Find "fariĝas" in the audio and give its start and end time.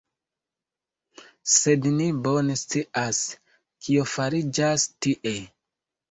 4.13-4.87